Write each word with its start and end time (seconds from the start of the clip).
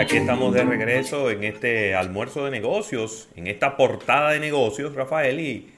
aquí 0.00 0.16
estamos 0.16 0.54
de 0.54 0.64
regreso 0.64 1.30
en 1.30 1.44
este 1.44 1.94
almuerzo 1.94 2.46
de 2.46 2.50
negocios, 2.50 3.28
en 3.36 3.46
esta 3.46 3.76
portada 3.76 4.30
de 4.30 4.40
negocios, 4.40 4.94
Rafael, 4.94 5.38
y 5.40 5.70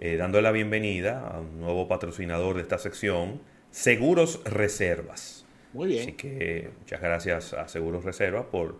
eh, 0.00 0.16
dándole 0.16 0.42
la 0.42 0.50
bienvenida 0.50 1.28
a 1.28 1.40
un 1.40 1.60
nuevo 1.60 1.86
patrocinador 1.86 2.56
de 2.56 2.62
esta 2.62 2.78
sección, 2.78 3.40
Seguros 3.70 4.42
Reservas. 4.44 5.46
Muy 5.72 5.88
bien. 5.88 6.02
Así 6.02 6.12
que 6.12 6.70
muchas 6.80 7.00
gracias 7.00 7.52
a 7.52 7.68
Seguros 7.68 8.04
Reservas 8.04 8.46
por, 8.50 8.76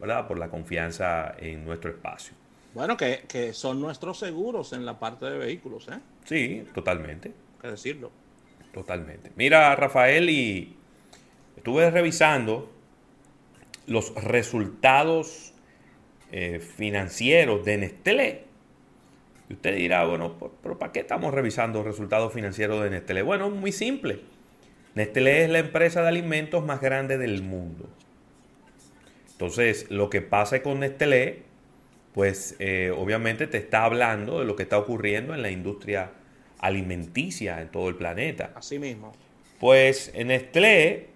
¿verdad? 0.00 0.26
por 0.26 0.38
la 0.38 0.48
confianza 0.48 1.34
en 1.38 1.64
nuestro 1.64 1.90
espacio. 1.90 2.34
Bueno, 2.74 2.96
que, 2.96 3.24
que 3.28 3.52
son 3.52 3.80
nuestros 3.80 4.18
seguros 4.18 4.72
en 4.72 4.84
la 4.84 4.98
parte 4.98 5.26
de 5.26 5.38
vehículos, 5.38 5.86
¿eh? 5.88 6.00
Sí, 6.24 6.64
totalmente. 6.74 7.32
Que 7.60 7.68
decirlo. 7.68 8.10
Totalmente. 8.72 9.30
Mira, 9.36 9.76
Rafael, 9.76 10.28
y 10.30 10.74
estuve 11.56 11.90
revisando 11.90 12.81
los 13.86 14.14
resultados 14.14 15.52
eh, 16.30 16.60
financieros 16.60 17.64
de 17.64 17.78
Nestlé. 17.78 18.44
Y 19.48 19.54
usted 19.54 19.76
dirá, 19.76 20.04
bueno, 20.04 20.36
pero 20.62 20.78
¿para 20.78 20.92
qué 20.92 21.00
estamos 21.00 21.34
revisando 21.34 21.82
resultados 21.82 22.32
financieros 22.32 22.82
de 22.82 22.90
Nestlé? 22.90 23.22
Bueno, 23.22 23.50
muy 23.50 23.72
simple. 23.72 24.20
Nestlé 24.94 25.44
es 25.44 25.50
la 25.50 25.58
empresa 25.58 26.02
de 26.02 26.08
alimentos 26.08 26.64
más 26.64 26.80
grande 26.80 27.18
del 27.18 27.42
mundo. 27.42 27.88
Entonces, 29.32 29.90
lo 29.90 30.08
que 30.08 30.22
pasa 30.22 30.62
con 30.62 30.80
Nestlé, 30.80 31.42
pues 32.14 32.56
eh, 32.58 32.92
obviamente 32.96 33.46
te 33.46 33.58
está 33.58 33.84
hablando 33.84 34.38
de 34.38 34.44
lo 34.44 34.56
que 34.56 34.62
está 34.62 34.78
ocurriendo 34.78 35.34
en 35.34 35.42
la 35.42 35.50
industria 35.50 36.12
alimenticia 36.58 37.60
en 37.60 37.68
todo 37.68 37.88
el 37.88 37.96
planeta. 37.96 38.52
Así 38.54 38.78
mismo. 38.78 39.12
Pues 39.58 40.12
Nestlé 40.14 41.11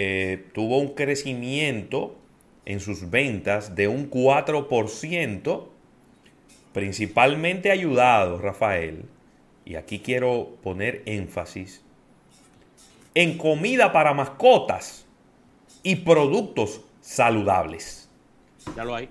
eh, 0.00 0.46
tuvo 0.54 0.78
un 0.78 0.94
crecimiento 0.94 2.14
en 2.64 2.78
sus 2.78 3.10
ventas 3.10 3.74
de 3.74 3.88
un 3.88 4.08
4%, 4.08 5.66
principalmente 6.72 7.72
ayudado, 7.72 8.38
Rafael, 8.38 9.06
y 9.64 9.74
aquí 9.74 9.98
quiero 9.98 10.50
poner 10.62 11.02
énfasis, 11.04 11.82
en 13.16 13.36
comida 13.38 13.92
para 13.92 14.14
mascotas 14.14 15.04
y 15.82 15.96
productos 15.96 16.80
saludables. 17.00 18.08
Ya 18.76 18.84
lo 18.84 18.94
hay. 18.94 19.08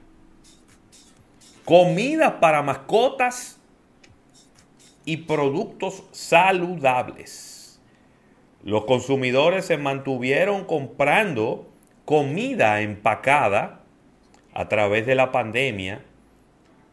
Comida 1.65 2.39
para 2.39 2.61
mascotas 2.61 3.59
y 5.03 5.17
productos 5.17 6.05
saludables. 6.13 7.56
Los 8.67 8.83
consumidores 8.83 9.63
se 9.63 9.77
mantuvieron 9.77 10.65
comprando 10.65 11.71
comida 12.03 12.81
empacada 12.81 13.79
a 14.53 14.67
través 14.67 15.05
de 15.05 15.15
la 15.15 15.31
pandemia 15.31 16.03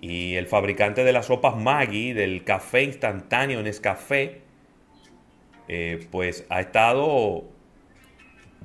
y 0.01 0.37
el 0.37 0.47
fabricante 0.47 1.03
de 1.03 1.13
las 1.13 1.27
sopas 1.27 1.57
Maggi, 1.57 2.13
del 2.13 2.45
café 2.45 2.85
instantáneo 2.85 3.61
Nescafé, 3.61 4.43
eh, 5.67 6.07
pues 6.13 6.47
ha 6.49 6.61
estado 6.61 7.43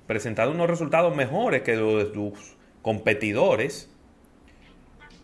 presentando 0.05 0.53
unos 0.53 0.69
resultados 0.69 1.15
mejores 1.15 1.63
que 1.63 1.77
los 1.77 2.07
de 2.07 2.13
sus 2.13 2.57
competidores. 2.83 3.91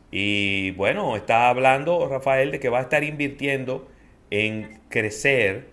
Y 0.10 0.72
bueno, 0.72 1.16
está 1.16 1.50
hablando 1.50 2.10
Rafael 2.10 2.50
de 2.50 2.60
que 2.60 2.70
va 2.70 2.80
a 2.80 2.82
estar 2.82 3.04
invirtiendo 3.04 3.88
en 4.32 4.80
crecer 4.90 5.68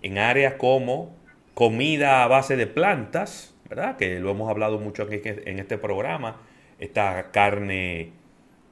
en 0.00 0.16
áreas 0.16 0.54
como 0.54 1.19
comida 1.54 2.24
a 2.24 2.28
base 2.28 2.56
de 2.56 2.66
plantas, 2.66 3.54
¿verdad? 3.68 3.96
Que 3.96 4.20
lo 4.20 4.30
hemos 4.30 4.50
hablado 4.50 4.78
mucho 4.78 5.04
aquí 5.04 5.20
en 5.24 5.58
este 5.58 5.78
programa. 5.78 6.40
Esta 6.78 7.30
carne 7.30 8.12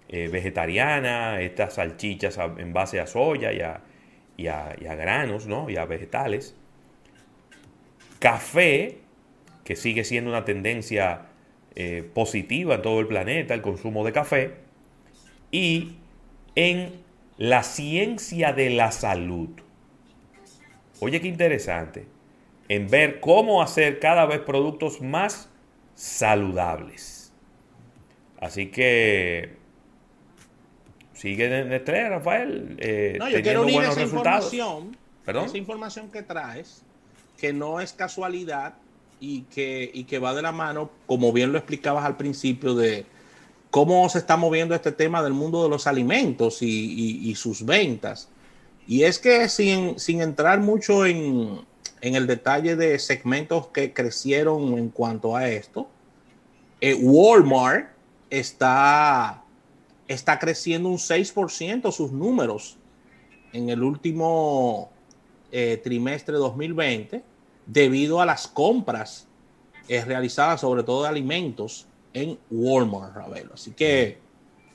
eh, 0.08 0.28
vegetariana, 0.28 1.40
estas 1.40 1.74
salchichas 1.74 2.38
en 2.56 2.72
base 2.72 2.98
a 2.98 3.06
soya 3.06 3.53
y 3.53 3.60
a, 3.60 3.82
y 4.38 4.47
a, 4.47 4.75
y 4.80 4.86
a 4.86 4.94
granos, 4.94 5.47
¿no? 5.47 5.69
Y 5.69 5.76
a 5.76 5.84
vegetales. 5.84 6.56
Café, 8.19 8.98
que 9.64 9.76
sigue 9.76 10.04
siendo 10.04 10.30
una 10.30 10.47
tendencia 10.47 11.26
eh, 11.74 12.08
positiva 12.14 12.76
en 12.76 12.82
todo 12.82 13.00
el 13.00 13.06
planeta, 13.06 13.53
el 13.53 13.60
consumo 13.60 14.04
de 14.04 14.12
café. 14.12 14.54
Y 15.50 15.97
en 16.54 16.92
la 17.36 17.62
ciencia 17.62 18.53
de 18.53 18.70
la 18.70 18.91
salud. 18.92 19.50
Oye, 21.00 21.20
qué 21.20 21.28
interesante. 21.28 22.06
En 22.68 22.88
ver 22.88 23.20
cómo 23.20 23.62
hacer 23.62 23.98
cada 23.98 24.26
vez 24.26 24.40
productos 24.40 25.00
más 25.00 25.48
saludables. 25.94 27.32
Así 28.40 28.70
que 28.70 29.56
sigue 31.14 31.46
en 31.46 31.72
estrella, 31.72 32.10
Rafael. 32.10 32.76
Eh, 32.78 33.16
no, 33.18 33.28
yo 33.28 33.42
quiero 33.42 33.62
unir 33.62 33.82
esa 33.82 34.02
información, 34.02 34.96
¿Perdón? 35.24 35.46
esa 35.46 35.58
información 35.58 36.10
que 36.10 36.22
traes, 36.22 36.84
que 37.36 37.52
no 37.52 37.80
es 37.80 37.92
casualidad 37.92 38.74
y 39.20 39.42
que, 39.42 39.90
y 39.92 40.04
que 40.04 40.18
va 40.18 40.34
de 40.34 40.42
la 40.42 40.52
mano, 40.52 40.90
como 41.06 41.32
bien 41.32 41.52
lo 41.52 41.58
explicabas 41.58 42.04
al 42.04 42.16
principio, 42.16 42.74
de 42.74 43.04
cómo 43.70 44.08
se 44.08 44.18
está 44.18 44.36
moviendo 44.36 44.74
este 44.74 44.92
tema 44.92 45.22
del 45.22 45.32
mundo 45.32 45.62
de 45.64 45.68
los 45.68 45.86
alimentos 45.86 46.62
y, 46.62 47.28
y, 47.28 47.34
sus 47.34 47.64
ventas. 47.64 48.28
Y 48.86 49.02
es 49.02 49.18
que 49.18 49.48
sin, 49.48 49.98
sin 49.98 50.22
entrar 50.22 50.60
mucho 50.60 51.04
en, 51.04 51.60
en, 52.00 52.14
el 52.14 52.26
detalle 52.26 52.76
de 52.76 52.98
segmentos 52.98 53.69
que 53.69 53.92
crecieron 53.92 54.78
en 54.78 54.88
cuanto 54.88 55.36
a 55.36 55.48
esto, 55.48 55.88
eh, 56.81 56.94
Walmart 56.94 57.91
está, 58.31 59.42
está 60.06 60.38
creciendo 60.38 60.88
un 60.88 60.98
6% 60.98 61.92
sus 61.92 62.12
números 62.12 62.76
en 63.53 63.70
el 63.70 63.82
último 63.82 64.91
eh, 65.50 65.81
trimestre 65.82 66.34
2020 66.34 67.22
debido 67.66 68.20
a 68.20 68.26
las 68.26 68.47
compras 68.47 69.26
eh, 69.88 70.04
realizadas 70.04 70.60
sobre 70.60 70.82
todo 70.82 71.04
de 71.04 71.09
alimentos 71.09 71.86
en 72.12 72.38
Walmart, 72.50 73.15
Ravelo. 73.15 73.54
Así 73.54 73.70
que 73.72 74.19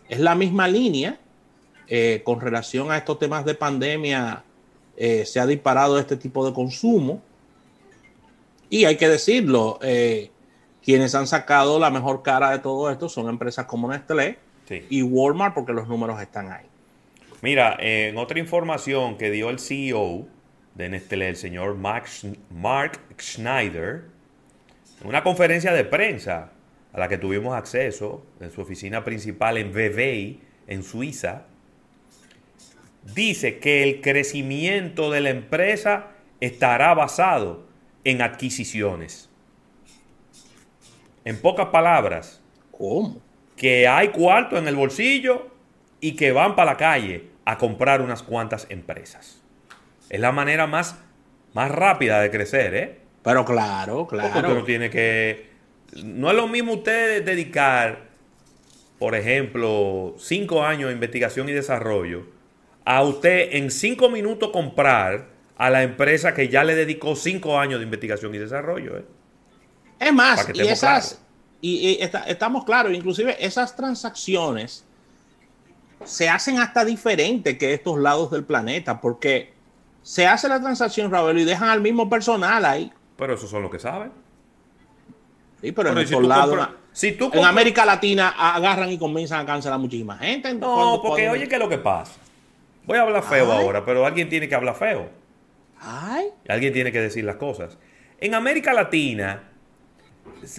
es 0.09 0.19
la 0.19 0.35
misma 0.35 0.67
línea 0.67 1.19
eh, 1.87 2.21
con 2.23 2.39
relación 2.39 2.91
a 2.91 2.97
estos 2.97 3.19
temas 3.19 3.45
de 3.45 3.55
pandemia. 3.55 4.43
Eh, 4.95 5.25
se 5.25 5.39
ha 5.39 5.45
disparado 5.45 5.97
este 5.99 6.17
tipo 6.17 6.45
de 6.45 6.53
consumo. 6.53 7.21
Y 8.69 8.85
hay 8.85 8.97
que 8.97 9.07
decirlo, 9.07 9.79
eh, 9.81 10.31
quienes 10.83 11.15
han 11.15 11.27
sacado 11.27 11.79
la 11.79 11.89
mejor 11.89 12.23
cara 12.23 12.51
de 12.51 12.59
todo 12.59 12.89
esto 12.91 13.07
son 13.07 13.29
empresas 13.29 13.65
como 13.65 13.87
Nestlé 13.87 14.37
sí. 14.67 14.85
y 14.89 15.01
Walmart 15.01 15.53
porque 15.53 15.73
los 15.73 15.87
números 15.87 16.21
están 16.21 16.51
ahí. 16.51 16.65
Mira, 17.41 17.77
en 17.79 18.17
otra 18.17 18.39
información 18.39 19.17
que 19.17 19.29
dio 19.29 19.49
el 19.49 19.59
CEO 19.59 20.25
de 20.75 20.89
Nestlé, 20.89 21.29
el 21.29 21.35
señor 21.35 21.75
Mark, 21.75 22.05
Mark 22.49 22.99
Schneider, 23.19 24.05
en 25.01 25.07
una 25.07 25.23
conferencia 25.23 25.73
de 25.73 25.83
prensa 25.83 26.51
a 26.93 26.99
la 26.99 27.07
que 27.07 27.17
tuvimos 27.17 27.55
acceso 27.55 28.23
en 28.39 28.51
su 28.51 28.61
oficina 28.61 29.03
principal 29.03 29.57
en 29.57 29.73
Vevey, 29.73 30.41
en 30.67 30.83
Suiza, 30.83 31.45
dice 33.03 33.59
que 33.59 33.83
el 33.83 34.01
crecimiento 34.01 35.11
de 35.11 35.21
la 35.21 35.29
empresa 35.29 36.11
estará 36.39 36.93
basado 36.93 37.65
en 38.03 38.21
adquisiciones. 38.21 39.29
En 41.25 41.39
pocas 41.39 41.67
palabras, 41.67 42.41
¿cómo? 42.71 43.21
Que 43.55 43.87
hay 43.87 44.09
cuarto 44.09 44.57
en 44.57 44.67
el 44.67 44.75
bolsillo 44.75 45.47
y 46.01 46.15
que 46.15 46.31
van 46.31 46.55
para 46.55 46.71
la 46.71 46.77
calle 46.77 47.29
a 47.45 47.57
comprar 47.57 48.01
unas 48.01 48.23
cuantas 48.23 48.67
empresas. 48.69 49.41
Es 50.09 50.19
la 50.19 50.31
manera 50.31 50.67
más, 50.67 50.99
más 51.53 51.71
rápida 51.71 52.21
de 52.21 52.29
crecer, 52.29 52.75
¿eh? 52.75 52.99
Pero 53.23 53.45
claro, 53.45 54.05
claro. 54.05 54.33
Porque 54.33 54.51
uno 54.51 54.63
tiene 54.63 54.89
que 54.89 55.53
no 56.01 56.29
es 56.29 56.35
lo 56.35 56.47
mismo 56.47 56.73
usted 56.73 57.23
dedicar, 57.23 58.09
por 58.99 59.15
ejemplo, 59.15 60.15
cinco 60.17 60.63
años 60.63 60.89
de 60.89 60.93
investigación 60.93 61.49
y 61.49 61.51
desarrollo, 61.51 62.25
a 62.85 63.03
usted 63.03 63.49
en 63.53 63.71
cinco 63.71 64.09
minutos 64.09 64.49
comprar 64.51 65.29
a 65.57 65.69
la 65.69 65.83
empresa 65.83 66.33
que 66.33 66.49
ya 66.49 66.63
le 66.63 66.75
dedicó 66.75 67.15
cinco 67.15 67.57
años 67.59 67.79
de 67.79 67.85
investigación 67.85 68.33
y 68.35 68.37
desarrollo. 68.37 68.97
¿eh? 68.97 69.05
Es 69.99 70.13
más, 70.13 70.47
y 70.53 70.61
esas, 70.61 71.09
claro. 71.09 71.25
y, 71.61 71.89
y 71.89 72.01
está, 72.01 72.23
estamos 72.23 72.65
claros, 72.65 72.93
inclusive 72.93 73.35
esas 73.39 73.75
transacciones 73.75 74.85
se 76.03 76.27
hacen 76.27 76.59
hasta 76.59 76.83
diferente 76.83 77.57
que 77.57 77.73
estos 77.73 77.97
lados 77.97 78.31
del 78.31 78.43
planeta, 78.43 78.99
porque 78.99 79.53
se 80.01 80.27
hace 80.27 80.49
la 80.49 80.59
transacción, 80.59 81.09
Raúl, 81.09 81.39
y 81.39 81.45
dejan 81.45 81.69
al 81.69 81.81
mismo 81.81 82.09
personal 82.09 82.65
ahí. 82.65 82.91
Pero 83.15 83.35
esos 83.35 83.49
son 83.49 83.61
los 83.61 83.71
que 83.71 83.79
saben. 83.79 84.11
Sí, 85.61 85.71
pero, 85.71 85.89
pero 85.89 86.01
en, 86.01 86.07
si 86.07 86.19
lados, 86.19 86.69
si 86.91 87.13
tú 87.13 87.31
en 87.31 87.45
América 87.45 87.85
Latina 87.85 88.33
agarran 88.37 88.91
y 88.91 88.97
comienzan 88.97 89.39
a 89.39 89.45
cancelar 89.45 89.75
a 89.75 89.77
muchísima 89.77 90.17
gente. 90.17 90.53
No, 90.55 90.99
porque 91.01 91.29
oye, 91.29 91.47
¿qué 91.47 91.55
es 91.55 91.61
lo 91.61 91.69
que 91.69 91.77
pasa? 91.77 92.11
Voy 92.85 92.97
a 92.97 93.01
hablar 93.01 93.23
feo 93.23 93.51
Ay. 93.51 93.59
ahora, 93.59 93.85
pero 93.85 94.05
alguien 94.05 94.29
tiene 94.29 94.47
que 94.47 94.55
hablar 94.55 94.75
feo. 94.75 95.09
Ay. 95.79 96.27
Alguien 96.47 96.73
tiene 96.73 96.91
que 96.91 97.01
decir 97.01 97.23
las 97.23 97.37
cosas. 97.37 97.77
En 98.19 98.33
América 98.33 98.73
Latina, 98.73 99.43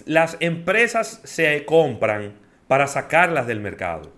las 0.05 0.37
empresas 0.39 1.21
se 1.23 1.65
compran 1.65 2.33
para 2.67 2.87
sacarlas 2.87 3.47
del 3.47 3.59
mercado. 3.59 4.11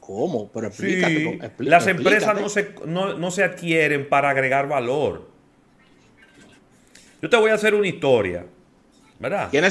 ¿Cómo? 0.00 0.50
Pero 0.52 0.68
explícate, 0.68 1.52
las 1.58 1.86
empresas 1.86 2.40
no 2.40 2.48
se, 2.48 2.74
no 2.86 3.30
se 3.30 3.44
adquieren 3.44 4.08
para 4.08 4.30
agregar 4.30 4.68
valor. 4.68 5.28
Yo 7.20 7.28
te 7.28 7.36
voy 7.36 7.50
a 7.50 7.54
hacer 7.54 7.74
una 7.74 7.88
historia. 7.88 8.46
¿Verdad? 9.18 9.50
Tiene, 9.50 9.68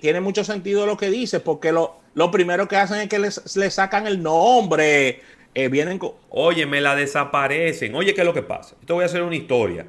tiene 0.00 0.20
mucho 0.20 0.44
sentido 0.44 0.84
lo 0.84 0.96
que 0.96 1.08
dices, 1.08 1.40
porque 1.40 1.72
lo, 1.72 2.00
lo 2.14 2.30
primero 2.30 2.68
que 2.68 2.76
hacen 2.76 3.00
es 3.00 3.08
que 3.08 3.18
les, 3.18 3.56
le 3.56 3.70
sacan 3.70 4.06
el 4.06 4.22
nombre. 4.22 5.22
Eh, 5.54 5.68
vienen 5.68 5.98
Oye, 6.28 6.66
me 6.66 6.80
la 6.80 6.94
desaparecen. 6.94 7.94
Oye, 7.94 8.14
¿qué 8.14 8.20
es 8.20 8.26
lo 8.26 8.34
que 8.34 8.42
pasa? 8.42 8.76
Yo 8.80 8.86
te 8.86 8.92
voy 8.92 9.02
a 9.02 9.06
hacer 9.06 9.22
una 9.22 9.36
historia 9.36 9.86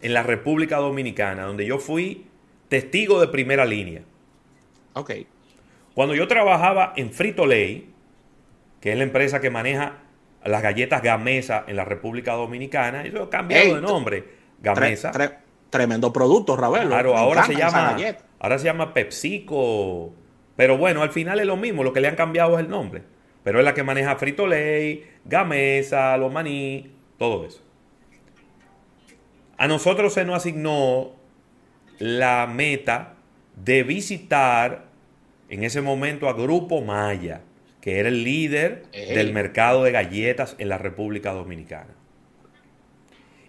en 0.00 0.14
la 0.14 0.22
República 0.22 0.78
Dominicana, 0.78 1.44
donde 1.44 1.66
yo 1.66 1.78
fui 1.78 2.26
testigo 2.68 3.20
de 3.20 3.28
primera 3.28 3.64
línea. 3.64 4.02
Ok. 4.94 5.12
Cuando 5.94 6.14
yo 6.14 6.26
trabajaba 6.26 6.94
en 6.96 7.12
Frito 7.12 7.46
Lay, 7.46 7.90
que 8.80 8.92
es 8.92 8.96
la 8.96 9.04
empresa 9.04 9.40
que 9.40 9.50
maneja 9.50 9.98
las 10.44 10.62
galletas 10.62 11.02
Gamesa 11.02 11.64
en 11.66 11.76
la 11.76 11.84
República 11.84 12.32
Dominicana, 12.32 13.06
yo 13.06 13.24
he 13.24 13.28
cambiado 13.28 13.74
de 13.74 13.80
nombre. 13.80 14.24
Gamesa. 14.60 15.12
tremendo 15.70 16.12
producto, 16.12 16.56
Ravel. 16.56 16.88
Claro, 16.88 17.16
ahora 17.16 17.44
se 17.44 17.54
llama 17.54 17.96
ahora 18.38 18.58
se 18.58 18.64
llama 18.64 18.94
PepsiCo. 18.94 20.12
Pero 20.56 20.76
bueno, 20.78 21.02
al 21.02 21.10
final 21.10 21.40
es 21.40 21.46
lo 21.46 21.56
mismo, 21.56 21.82
lo 21.84 21.92
que 21.92 22.00
le 22.00 22.08
han 22.08 22.16
cambiado 22.16 22.58
es 22.58 22.64
el 22.64 22.70
nombre. 22.70 23.02
Pero 23.44 23.58
es 23.58 23.64
la 23.64 23.74
que 23.74 23.82
maneja 23.82 24.16
Frito 24.16 24.46
Lay, 24.46 25.04
Gamesa, 25.24 26.16
los 26.16 26.32
maní, 26.32 26.92
todo 27.18 27.44
eso. 27.46 27.62
A 29.56 29.68
nosotros 29.68 30.14
se 30.14 30.24
nos 30.24 30.36
asignó 30.36 31.12
la 31.98 32.46
meta 32.46 33.14
de 33.56 33.82
visitar 33.82 34.86
en 35.48 35.64
ese 35.64 35.80
momento 35.80 36.28
a 36.28 36.32
Grupo 36.32 36.80
Maya, 36.80 37.42
que 37.80 37.98
era 37.98 38.08
el 38.08 38.24
líder 38.24 38.86
del 38.92 39.32
mercado 39.32 39.84
de 39.84 39.92
galletas 39.92 40.56
en 40.58 40.68
la 40.68 40.78
República 40.78 41.32
Dominicana. 41.32 41.94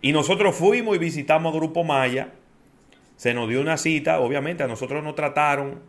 Y 0.01 0.12
nosotros 0.12 0.56
fuimos 0.56 0.95
y 0.95 1.00
visitamos 1.00 1.54
a 1.54 1.57
Grupo 1.57 1.84
Maya, 1.84 2.34
se 3.16 3.34
nos 3.34 3.48
dio 3.48 3.62
una 3.62 3.78
cita, 3.78 4.19
obviamente 4.19 4.63
a 4.63 4.68
nosotros 4.68 5.04
nos 5.04 5.16
trataron 5.16 5.81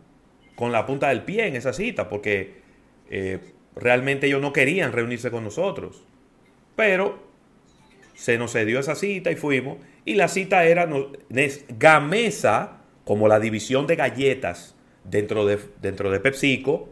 con 0.55 0.71
la 0.71 0.85
punta 0.85 1.09
del 1.09 1.23
pie 1.23 1.47
en 1.47 1.55
esa 1.55 1.73
cita, 1.73 2.07
porque 2.07 2.61
eh, 3.09 3.39
realmente 3.75 4.27
ellos 4.27 4.41
no 4.41 4.53
querían 4.53 4.91
reunirse 4.91 5.31
con 5.31 5.43
nosotros. 5.43 6.03
Pero 6.75 7.19
se 8.13 8.37
nos 8.37 8.53
dio 8.53 8.79
esa 8.79 8.95
cita 8.95 9.31
y 9.31 9.35
fuimos. 9.35 9.77
Y 10.05 10.15
la 10.15 10.27
cita 10.27 10.65
era 10.65 10.87
Gamesa, 11.69 12.77
como 13.03 13.27
la 13.27 13.39
división 13.39 13.87
de 13.87 13.95
galletas 13.95 14.75
dentro 15.03 15.45
de, 15.45 15.59
dentro 15.81 16.09
de 16.09 16.19
PepsiCo, 16.19 16.89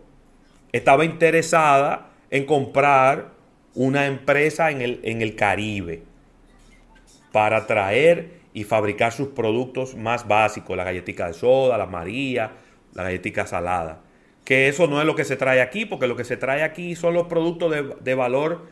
estaba 0.71 1.05
interesada 1.05 2.09
en 2.29 2.45
comprar 2.45 3.31
una 3.75 4.05
empresa 4.05 4.71
en 4.71 4.81
el, 4.81 4.99
en 5.03 5.21
el 5.21 5.35
Caribe 5.35 6.03
para 7.31 7.65
traer 7.65 8.43
y 8.53 8.63
fabricar 8.63 9.11
sus 9.11 9.29
productos 9.29 9.95
más 9.95 10.27
básicos, 10.27 10.77
la 10.77 10.83
galletita 10.83 11.27
de 11.27 11.33
soda, 11.33 11.77
la 11.77 11.87
María, 11.87 12.51
la 12.93 13.03
galletita 13.03 13.47
salada. 13.47 14.01
Que 14.43 14.67
eso 14.67 14.87
no 14.87 14.99
es 14.99 15.07
lo 15.07 15.15
que 15.15 15.23
se 15.23 15.35
trae 15.37 15.61
aquí, 15.61 15.85
porque 15.85 16.07
lo 16.07 16.15
que 16.15 16.25
se 16.25 16.37
trae 16.37 16.63
aquí 16.63 16.95
son 16.95 17.13
los 17.13 17.27
productos 17.27 17.73
de, 18.01 18.15
valor 18.15 18.65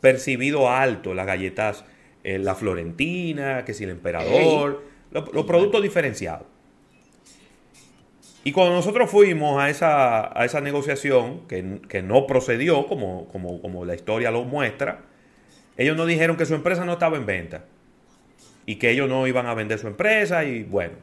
percibido 0.00 0.70
alto, 0.70 1.14
las 1.14 1.26
galletas, 1.26 1.84
eh, 2.22 2.38
la 2.38 2.54
Florentina, 2.54 3.64
que 3.64 3.74
si 3.74 3.84
el 3.84 3.90
Emperador, 3.90 4.84
los, 5.10 5.44
productos 5.44 5.82
diferenciados. 5.82 6.46
Y 8.44 8.52
cuando 8.52 8.74
nosotros 8.74 9.10
fuimos 9.10 9.60
a 9.60 9.68
esa, 9.68 10.38
a 10.40 10.44
esa 10.44 10.60
negociación, 10.60 11.48
que, 11.48 12.02
no 12.02 12.26
procedió 12.28 12.86
como, 12.86 13.26
como, 13.28 13.60
como 13.60 13.84
la 13.84 13.96
historia 13.96 14.30
lo 14.30 14.44
muestra, 14.44 15.00
ellos 15.76 15.96
nos 15.96 16.06
dijeron 16.06 16.36
que 16.36 16.46
su 16.46 16.54
empresa 16.54 16.84
no 16.84 16.92
estaba 16.92 17.16
en 17.16 17.26
venta 17.26 17.64
y 18.64 18.76
que 18.76 18.90
ellos 18.90 19.08
no 19.08 19.26
iban 19.26 19.46
a 19.46 19.54
vender 19.54 19.78
su 19.78 19.86
empresa 19.86 20.44
y 20.44 20.62
bueno, 20.62 20.94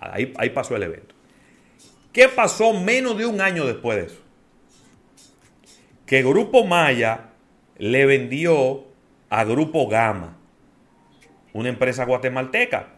ahí, 0.00 0.32
ahí 0.36 0.50
pasó 0.50 0.76
el 0.76 0.84
evento. 0.84 1.14
¿Qué 2.12 2.28
pasó 2.28 2.74
menos 2.74 3.16
de 3.16 3.26
un 3.26 3.40
año 3.40 3.64
después 3.66 3.96
de 3.96 4.06
eso? 4.06 4.20
Que 6.04 6.22
Grupo 6.22 6.64
Maya 6.64 7.30
le 7.78 8.04
vendió 8.04 8.84
a 9.30 9.44
Grupo 9.44 9.88
Gama, 9.88 10.36
una 11.54 11.70
empresa 11.70 12.04
guatemalteca. 12.04 12.88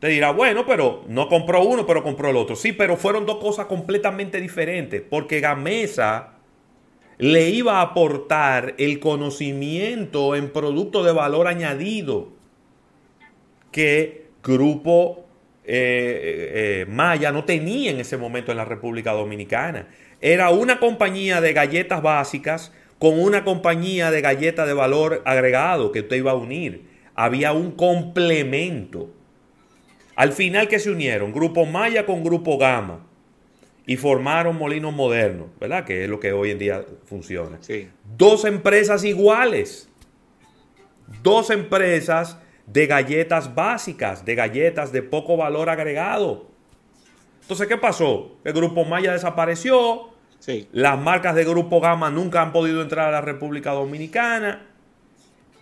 Te 0.00 0.08
dirá, 0.08 0.32
bueno, 0.32 0.64
pero 0.66 1.04
no 1.06 1.28
compró 1.28 1.62
uno, 1.62 1.86
pero 1.86 2.02
compró 2.02 2.30
el 2.30 2.36
otro. 2.36 2.56
Sí, 2.56 2.72
pero 2.72 2.96
fueron 2.96 3.26
dos 3.26 3.36
cosas 3.36 3.66
completamente 3.66 4.40
diferentes, 4.40 5.02
porque 5.02 5.40
Gamesa 5.40 6.32
le 7.18 7.50
iba 7.50 7.78
a 7.78 7.82
aportar 7.82 8.74
el 8.78 8.98
conocimiento 8.98 10.34
en 10.34 10.50
producto 10.50 11.04
de 11.04 11.12
valor 11.12 11.46
añadido 11.46 12.30
que 13.70 14.30
Grupo 14.42 15.26
eh, 15.64 15.70
eh, 15.74 16.50
eh, 16.82 16.86
Maya 16.88 17.30
no 17.30 17.44
tenía 17.44 17.92
en 17.92 18.00
ese 18.00 18.16
momento 18.16 18.50
en 18.50 18.56
la 18.56 18.64
República 18.64 19.12
Dominicana. 19.12 19.88
Era 20.20 20.50
una 20.50 20.80
compañía 20.80 21.40
de 21.40 21.52
galletas 21.52 22.02
básicas 22.02 22.72
con 22.98 23.20
una 23.20 23.44
compañía 23.44 24.10
de 24.10 24.20
galletas 24.20 24.66
de 24.66 24.74
valor 24.74 25.22
agregado 25.24 25.92
que 25.92 26.00
usted 26.00 26.16
iba 26.16 26.32
a 26.32 26.36
unir. 26.36 26.86
Había 27.14 27.52
un 27.52 27.72
complemento. 27.72 29.10
Al 30.16 30.32
final 30.32 30.68
que 30.68 30.78
se 30.78 30.90
unieron, 30.90 31.32
Grupo 31.32 31.64
Maya 31.64 32.06
con 32.06 32.22
Grupo 32.22 32.58
Gama 32.58 33.06
y 33.86 33.96
formaron 33.96 34.56
Molinos 34.56 34.94
Modernos, 34.94 35.48
¿verdad? 35.60 35.84
Que 35.84 36.04
es 36.04 36.10
lo 36.10 36.20
que 36.20 36.32
hoy 36.32 36.50
en 36.50 36.58
día 36.58 36.84
funciona. 37.04 37.58
Dos 38.16 38.44
empresas 38.44 39.04
iguales. 39.04 39.88
Dos 41.22 41.50
empresas 41.50 42.38
de 42.66 42.86
galletas 42.86 43.54
básicas, 43.54 44.24
de 44.24 44.34
galletas 44.34 44.92
de 44.92 45.02
poco 45.02 45.36
valor 45.36 45.68
agregado. 45.68 46.46
Entonces, 47.42 47.66
¿qué 47.66 47.76
pasó? 47.76 48.36
El 48.44 48.52
Grupo 48.52 48.84
Maya 48.84 49.12
desapareció. 49.12 50.10
Las 50.72 50.98
marcas 50.98 51.34
de 51.34 51.44
Grupo 51.44 51.80
Gama 51.80 52.10
nunca 52.10 52.42
han 52.42 52.52
podido 52.52 52.82
entrar 52.82 53.08
a 53.08 53.12
la 53.12 53.20
República 53.20 53.72
Dominicana. 53.72 54.66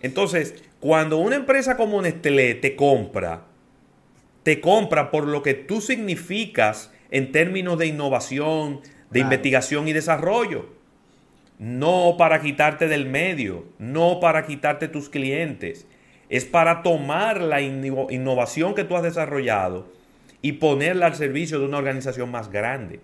Entonces, 0.01 0.63
cuando 0.79 1.17
una 1.17 1.35
empresa 1.35 1.77
como 1.77 2.01
Nestlé 2.01 2.55
te 2.55 2.75
compra, 2.75 3.43
te 4.43 4.59
compra 4.59 5.11
por 5.11 5.27
lo 5.27 5.43
que 5.43 5.53
tú 5.53 5.81
significas 5.81 6.91
en 7.11 7.31
términos 7.31 7.77
de 7.77 7.87
innovación, 7.87 8.81
de 9.11 9.19
investigación 9.19 9.87
y 9.87 9.93
desarrollo. 9.93 10.69
No 11.59 12.15
para 12.17 12.41
quitarte 12.41 12.87
del 12.87 13.05
medio, 13.05 13.65
no 13.77 14.19
para 14.19 14.47
quitarte 14.47 14.87
tus 14.87 15.09
clientes 15.09 15.85
es 16.31 16.45
para 16.45 16.81
tomar 16.81 17.41
la 17.41 17.59
innovación 17.59 18.73
que 18.73 18.85
tú 18.85 18.95
has 18.95 19.03
desarrollado 19.03 19.91
y 20.41 20.53
ponerla 20.53 21.07
al 21.07 21.15
servicio 21.15 21.59
de 21.59 21.65
una 21.65 21.77
organización 21.77 22.31
más 22.31 22.49
grande. 22.49 23.01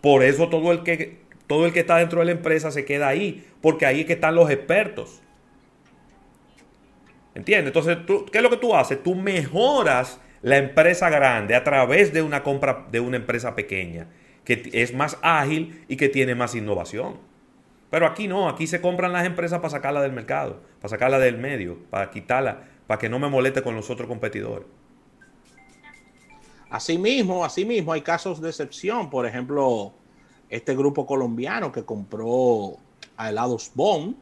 Por 0.00 0.24
eso 0.24 0.48
todo 0.48 0.72
el 0.72 0.82
que, 0.82 1.18
todo 1.46 1.66
el 1.66 1.74
que 1.74 1.80
está 1.80 1.98
dentro 1.98 2.20
de 2.20 2.24
la 2.24 2.32
empresa 2.32 2.70
se 2.70 2.86
queda 2.86 3.06
ahí, 3.06 3.46
porque 3.60 3.84
ahí 3.84 4.00
es 4.00 4.06
que 4.06 4.14
están 4.14 4.34
los 4.34 4.50
expertos. 4.50 5.20
¿Entiendes? 7.34 7.66
Entonces, 7.66 7.98
¿qué 8.32 8.38
es 8.38 8.42
lo 8.42 8.48
que 8.48 8.56
tú 8.56 8.74
haces? 8.74 9.02
Tú 9.02 9.14
mejoras 9.14 10.18
la 10.40 10.56
empresa 10.56 11.10
grande 11.10 11.54
a 11.54 11.62
través 11.62 12.14
de 12.14 12.22
una 12.22 12.42
compra 12.42 12.86
de 12.90 13.00
una 13.00 13.18
empresa 13.18 13.54
pequeña, 13.54 14.06
que 14.42 14.70
es 14.72 14.94
más 14.94 15.18
ágil 15.20 15.84
y 15.86 15.96
que 15.96 16.08
tiene 16.08 16.34
más 16.34 16.54
innovación. 16.54 17.18
Pero 17.90 18.06
aquí 18.06 18.28
no, 18.28 18.48
aquí 18.48 18.66
se 18.66 18.80
compran 18.80 19.12
las 19.12 19.26
empresas 19.26 19.58
para 19.58 19.70
sacarla 19.70 20.00
del 20.00 20.12
mercado, 20.12 20.60
para 20.80 20.90
sacarla 20.90 21.18
del 21.18 21.38
medio, 21.38 21.78
para 21.90 22.10
quitarla, 22.10 22.62
para 22.86 22.98
que 22.98 23.08
no 23.08 23.18
me 23.18 23.28
moleste 23.28 23.62
con 23.62 23.74
los 23.74 23.90
otros 23.90 24.08
competidores. 24.08 24.66
Asimismo, 26.70 27.44
asimismo, 27.44 27.92
hay 27.92 28.02
casos 28.02 28.40
de 28.40 28.48
excepción. 28.48 29.10
Por 29.10 29.26
ejemplo, 29.26 29.92
este 30.48 30.76
grupo 30.76 31.04
colombiano 31.04 31.72
que 31.72 31.84
compró 31.84 32.76
a 33.16 33.30
helados 33.30 33.72
Bond, 33.74 34.14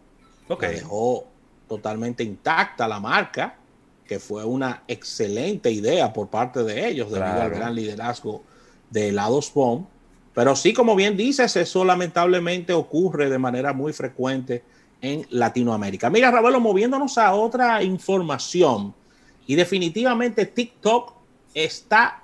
que 0.58 0.68
dejó 0.68 1.26
totalmente 1.68 2.25
intacta 2.25 2.88
la 2.88 3.00
marca, 3.00 3.58
que 4.06 4.18
fue 4.18 4.44
una 4.46 4.82
excelente 4.88 5.70
idea 5.70 6.10
por 6.10 6.28
parte 6.28 6.64
de 6.64 6.88
ellos, 6.88 7.10
debido 7.10 7.42
al 7.42 7.50
gran 7.50 7.75
liderazgo 7.75 8.42
de 8.88 9.08
helados 9.08 9.52
Bond. 9.52 9.87
Pero 10.38 10.54
sí, 10.54 10.73
como 10.73 10.95
bien 10.95 11.16
dices, 11.16 11.57
eso 11.57 11.85
lamentablemente 11.85 12.73
ocurre 12.73 13.28
de 13.28 13.38
manera 13.40 13.73
muy 13.73 13.92
frecuente 13.92 14.62
en 15.00 15.26
Latinoamérica. 15.30 16.11
Mira, 16.11 16.30
Ravelo, 16.30 16.61
moviéndonos 16.61 17.18
a 17.18 17.35
otra 17.35 17.83
información, 17.83 18.95
y 19.49 19.57
definitivamente 19.57 20.47
TikTok 20.47 21.12
está 21.52 22.23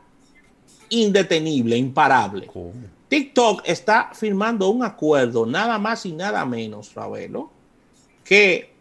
indetenible, 0.91 1.77
imparable. 1.77 2.49
TikTok 3.09 3.63
está 3.65 4.11
firmando 4.15 4.69
un 4.69 4.85
acuerdo, 4.85 5.45
nada 5.45 5.77
más 5.81 6.07
y 6.07 6.13
nada 6.13 6.45
menos, 6.45 6.95
Ravelo, 6.95 7.51
que 8.23 8.75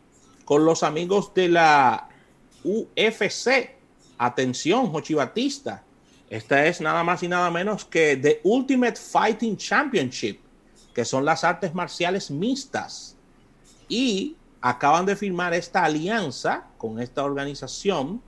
con 0.45 0.63
los 0.63 0.83
amigos 0.83 1.33
de 1.33 1.49
la 1.49 2.07
UFC. 2.63 3.77
Atención, 4.19 4.91
Jochi 4.91 5.15
Batista. 5.15 5.83
Esta 6.33 6.65
es 6.65 6.81
nada 6.81 7.03
más 7.03 7.21
y 7.21 7.27
nada 7.27 7.51
menos 7.51 7.85
que 7.85 8.17
The 8.17 8.41
Ultimate 8.43 8.95
Fighting 8.95 9.55
Championship, 9.55 10.39
que 10.91 11.05
son 11.05 11.23
las 11.23 11.43
artes 11.43 11.75
marciales 11.75 12.31
mixtas. 12.31 13.15
Y 13.87 14.35
acaban 14.59 15.05
de 15.05 15.15
firmar 15.15 15.53
esta 15.53 15.83
alianza 15.83 16.65
con 16.79 16.99
esta 16.99 17.23
organización 17.23 18.19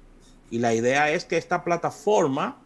y 0.51 0.59
la 0.59 0.75
idea 0.75 1.09
es 1.09 1.25
que 1.25 1.37
esta 1.37 1.63
plataforma, 1.63 2.61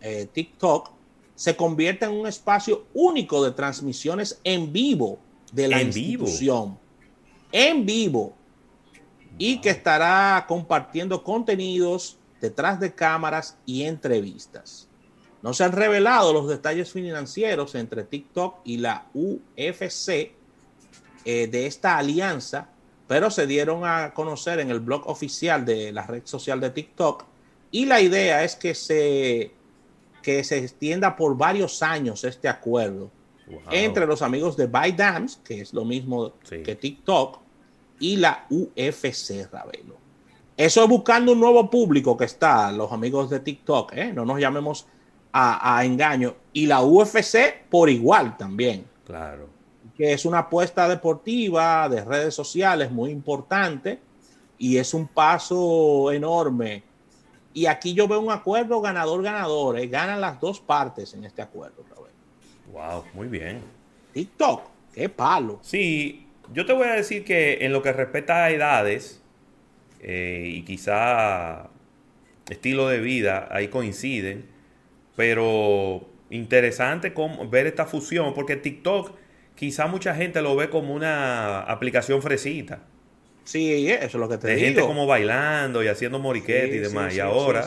eh, 0.00 0.28
TikTok, 0.32 0.92
se 1.34 1.56
convierta 1.56 2.06
en 2.06 2.12
un 2.12 2.28
espacio 2.28 2.86
único 2.94 3.42
de 3.42 3.50
transmisiones 3.50 4.40
en 4.44 4.72
vivo 4.72 5.18
de 5.50 5.66
la 5.66 5.82
institución. 5.82 6.78
En 7.50 7.84
vivo. 7.84 8.36
Y 9.38 9.60
que 9.60 9.70
estará 9.70 10.44
compartiendo 10.46 11.24
contenidos 11.24 12.16
detrás 12.44 12.78
de 12.78 12.94
cámaras 12.94 13.56
y 13.64 13.84
entrevistas. 13.84 14.86
No 15.42 15.54
se 15.54 15.64
han 15.64 15.72
revelado 15.72 16.30
los 16.34 16.46
detalles 16.46 16.92
financieros 16.92 17.74
entre 17.74 18.04
TikTok 18.04 18.56
y 18.64 18.76
la 18.76 19.06
UFC 19.14 20.08
eh, 21.24 21.46
de 21.46 21.66
esta 21.66 21.96
alianza, 21.96 22.68
pero 23.08 23.30
se 23.30 23.46
dieron 23.46 23.86
a 23.86 24.12
conocer 24.12 24.60
en 24.60 24.70
el 24.70 24.80
blog 24.80 25.08
oficial 25.08 25.64
de 25.64 25.90
la 25.90 26.06
red 26.06 26.22
social 26.26 26.60
de 26.60 26.68
TikTok. 26.68 27.24
Y 27.70 27.86
la 27.86 28.02
idea 28.02 28.44
es 28.44 28.56
que 28.56 28.74
se, 28.74 29.52
que 30.22 30.44
se 30.44 30.58
extienda 30.58 31.16
por 31.16 31.38
varios 31.38 31.82
años 31.82 32.24
este 32.24 32.46
acuerdo 32.46 33.10
entre 33.70 34.06
los 34.06 34.20
amigos 34.20 34.54
de 34.54 34.66
ByteDance, 34.66 35.38
que 35.42 35.62
es 35.62 35.72
lo 35.72 35.86
mismo 35.86 36.34
que 36.42 36.74
TikTok, 36.74 37.38
y 38.00 38.16
la 38.16 38.46
UFC, 38.50 39.48
Ravelo. 39.50 40.03
Eso 40.56 40.82
es 40.84 40.88
buscando 40.88 41.32
un 41.32 41.40
nuevo 41.40 41.68
público 41.68 42.16
que 42.16 42.24
está, 42.24 42.70
los 42.70 42.92
amigos 42.92 43.30
de 43.30 43.40
TikTok, 43.40 43.92
¿eh? 43.94 44.12
no 44.12 44.24
nos 44.24 44.38
llamemos 44.38 44.86
a, 45.32 45.78
a, 45.78 45.84
engaño. 45.84 46.34
Y 46.52 46.66
la 46.66 46.82
UFC 46.82 47.66
por 47.68 47.90
igual 47.90 48.36
también. 48.36 48.86
Claro. 49.04 49.48
Que 49.96 50.12
es 50.12 50.24
una 50.24 50.40
apuesta 50.40 50.88
deportiva 50.88 51.88
de 51.88 52.04
redes 52.04 52.34
sociales 52.34 52.90
muy 52.90 53.10
importante 53.10 53.98
y 54.58 54.76
es 54.76 54.94
un 54.94 55.08
paso 55.08 56.12
enorme. 56.12 56.84
Y 57.52 57.66
aquí 57.66 57.94
yo 57.94 58.06
veo 58.08 58.20
un 58.20 58.30
acuerdo 58.30 58.80
ganador-ganador. 58.80 59.78
¿eh? 59.78 59.86
Ganan 59.88 60.20
las 60.20 60.40
dos 60.40 60.60
partes 60.60 61.14
en 61.14 61.24
este 61.24 61.42
acuerdo. 61.42 61.84
Wow, 62.72 63.04
muy 63.14 63.28
bien. 63.28 63.62
TikTok, 64.12 64.62
qué 64.92 65.08
palo. 65.08 65.60
Sí, 65.62 66.26
yo 66.52 66.66
te 66.66 66.72
voy 66.72 66.88
a 66.88 66.94
decir 66.94 67.24
que 67.24 67.64
en 67.64 67.72
lo 67.72 67.82
que 67.82 67.92
respecta 67.92 68.44
a 68.44 68.50
edades 68.50 69.22
eh, 70.04 70.50
y 70.54 70.62
quizá 70.62 71.70
estilo 72.48 72.88
de 72.88 73.00
vida, 73.00 73.48
ahí 73.50 73.68
coinciden, 73.68 74.44
pero 75.16 76.08
interesante 76.30 77.12
ver 77.50 77.66
esta 77.66 77.86
fusión, 77.86 78.34
porque 78.34 78.56
TikTok 78.56 79.12
quizá 79.54 79.86
mucha 79.86 80.14
gente 80.14 80.42
lo 80.42 80.54
ve 80.56 80.68
como 80.68 80.94
una 80.94 81.60
aplicación 81.60 82.22
fresita. 82.22 82.82
Sí, 83.44 83.88
eso 83.88 84.04
es 84.04 84.14
lo 84.14 84.28
que 84.28 84.38
te 84.38 84.48
de 84.48 84.58
gente 84.58 84.80
como 84.80 85.06
bailando 85.06 85.82
y 85.82 85.88
haciendo 85.88 86.18
moriquete 86.18 86.76
y 86.76 86.78
demás. 86.78 87.14
y 87.14 87.20
ahora 87.20 87.66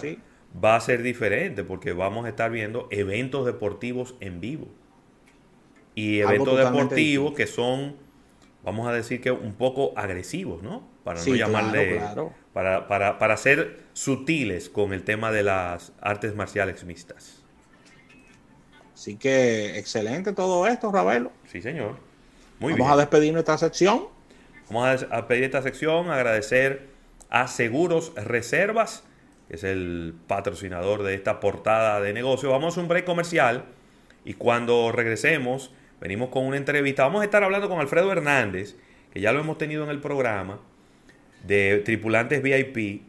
va 0.63 0.75
a 0.75 0.79
ser 0.79 1.03
diferente 1.03 1.63
porque 1.63 1.93
vamos 1.93 2.25
a 2.25 2.29
estar 2.29 2.49
viendo 2.51 2.87
eventos 2.91 3.45
deportivos 3.45 4.15
en 4.19 4.39
vivo. 4.39 4.67
Y 5.93 6.19
eventos 6.19 6.57
deportivos 6.57 7.33
que 7.33 7.47
son, 7.47 7.95
vamos 8.67 8.85
a 8.85 8.91
decir 8.91 9.21
que 9.21 9.31
un 9.31 9.53
poco 9.53 9.93
agresivos, 9.95 10.61
¿no? 10.61 10.85
Para 11.05 11.23
no 11.23 11.35
llamarle. 11.35 12.01
Para, 12.51 12.89
para, 12.89 13.17
para 13.17 13.37
ser 13.37 13.83
sutiles 13.93 14.67
con 14.67 14.91
el 14.91 15.03
tema 15.03 15.31
de 15.31 15.41
las 15.41 15.93
artes 16.01 16.35
marciales 16.35 16.83
mixtas. 16.83 17.43
Así 18.93 19.15
que 19.15 19.79
excelente 19.79 20.33
todo 20.33 20.67
esto, 20.67 20.91
Ravelo. 20.91 21.31
Sí, 21.49 21.61
señor. 21.61 21.95
Muy 22.59 22.73
Vamos 22.73 22.91
a 22.91 22.97
despedir 22.97 23.31
nuestra 23.31 23.57
sección. 23.57 24.07
Vamos 24.69 25.05
a 25.09 25.15
despedir 25.15 25.45
esta 25.45 25.61
sección, 25.61 26.11
agradecer 26.11 26.89
a 27.29 27.47
Seguros 27.47 28.11
Reservas, 28.15 29.05
que 29.47 29.55
es 29.55 29.63
el 29.63 30.13
patrocinador 30.27 31.03
de 31.03 31.13
esta 31.13 31.39
portada 31.39 32.01
de 32.01 32.11
negocio. 32.11 32.51
Vamos 32.51 32.77
a 32.77 32.81
un 32.81 32.89
break 32.89 33.05
comercial 33.05 33.63
y 34.25 34.33
cuando 34.33 34.91
regresemos, 34.91 35.71
venimos 35.99 36.29
con 36.29 36.45
una 36.45 36.57
entrevista. 36.57 37.03
Vamos 37.03 37.21
a 37.21 37.25
estar 37.25 37.43
hablando 37.43 37.69
con 37.69 37.79
Alfredo 37.79 38.11
Hernández, 38.11 38.75
que 39.11 39.21
ya 39.21 39.31
lo 39.31 39.39
hemos 39.39 39.57
tenido 39.57 39.83
en 39.83 39.89
el 39.89 39.99
programa, 39.99 40.59
de 41.43 41.81
tripulantes 41.85 42.41
VIP, 42.41 43.03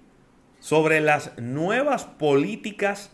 sobre 0.61 1.00
las 1.00 1.37
nuevas 1.38 2.04
políticas 2.04 3.12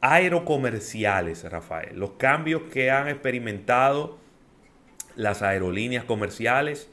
aerocomerciales, 0.00 1.44
Rafael. 1.50 1.98
Los 1.98 2.12
cambios 2.12 2.62
que 2.72 2.90
han 2.90 3.08
experimentado 3.08 4.18
las 5.16 5.42
aerolíneas 5.42 6.04
comerciales, 6.04 6.90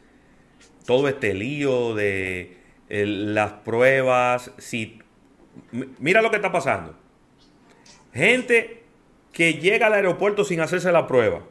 todo 0.85 1.07
este 1.07 1.33
lío 1.33 1.93
de 1.95 2.57
las 2.89 3.53
pruebas. 3.53 4.51
Si, 4.57 4.99
mira 5.99 6.21
lo 6.21 6.29
que 6.29 6.37
está 6.37 6.51
pasando. 6.51 6.95
Gente 8.13 8.83
que 9.31 9.55
llega 9.55 9.87
al 9.87 9.93
aeropuerto 9.93 10.43
sin 10.43 10.61
hacerse 10.61 10.91
la 10.91 11.07
prueba. 11.07 11.43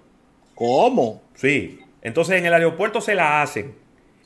¿Cómo? 0.55 1.23
Sí. 1.35 1.81
Entonces 2.03 2.37
en 2.39 2.47
el 2.47 2.55
aeropuerto 2.55 3.01
se 3.01 3.15
la 3.15 3.43
hacen. 3.43 3.75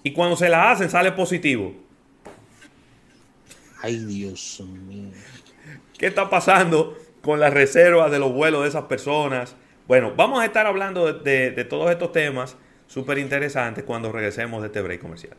Y 0.03 0.13
cuando 0.13 0.37
se 0.37 0.49
la 0.49 0.71
hacen 0.71 0.91
sale 0.91 1.13
positivo. 1.13 1.75
Ay, 3.83 3.99
Dios 3.99 4.61
mío. 4.61 5.11
¿Qué 5.97 6.07
está 6.07 6.29
pasando 6.31 6.97
con 7.29 7.41
las 7.41 7.53
reservas 7.53 8.11
de 8.11 8.19
los 8.19 8.33
vuelos 8.33 8.63
de 8.63 8.69
esas 8.69 8.85
personas. 8.85 9.55
Bueno, 9.87 10.13
vamos 10.17 10.41
a 10.41 10.45
estar 10.45 10.67
hablando 10.67 11.13
de, 11.13 11.51
de 11.51 11.65
todos 11.65 11.91
estos 11.91 12.13
temas 12.13 12.57
súper 12.87 13.19
interesantes 13.19 13.85
cuando 13.85 14.13
regresemos 14.13 14.63
de 14.63 14.69
este 14.69 14.81
break 14.81 15.01
comercial. 15.01 15.37